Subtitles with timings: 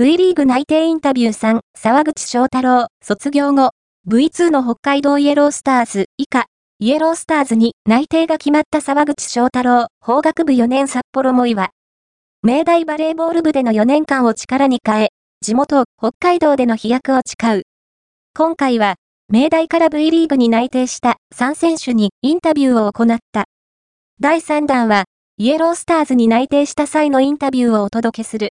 [0.00, 3.72] V リーグ内定インタビュー3、沢口翔太郎、卒業後、
[4.08, 6.46] V2 の北海道イエロースターズ、以下、
[6.78, 11.68] イエロースターズに内定が決まった沢口翔太郎、法学部4年札幌も岩。
[12.42, 15.08] 明大バレーボール部での4年間を力に変え、
[15.42, 17.64] 地元、北海道での飛躍を誓う。
[18.34, 18.94] 今回は、
[19.30, 23.44] 明大から V リーグに内定した3選手にインタビューを行った。
[24.18, 25.04] 第3弾は、
[25.36, 28.48] イエロースターズに内定した際のインタビューをお届けする。